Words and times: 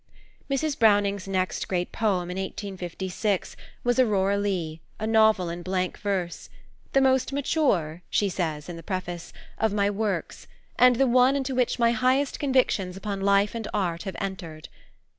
Mrs. 0.49 0.79
Browning's 0.79 1.27
next 1.27 1.67
great 1.67 1.91
poem, 1.91 2.31
in 2.31 2.37
1856, 2.39 3.55
was 3.83 3.99
Aurora 3.99 4.35
Leigh, 4.35 4.81
a 4.99 5.05
novel 5.05 5.47
in 5.49 5.61
blank 5.61 5.95
verse, 5.99 6.49
"the 6.93 7.01
most 7.01 7.31
mature," 7.31 8.01
she 8.09 8.27
says 8.27 8.67
in 8.67 8.77
the 8.77 8.81
preface, 8.81 9.31
"of 9.59 9.71
my 9.73 9.91
works, 9.91 10.47
and 10.79 10.95
the 10.95 11.05
one 11.05 11.35
into 11.35 11.53
which 11.53 11.77
my 11.77 11.91
highest 11.91 12.39
convictions 12.39 12.97
upon 12.97 13.21
Life 13.21 13.53
and 13.53 13.67
Art 13.75 14.01
have 14.01 14.15
entered." 14.19 14.69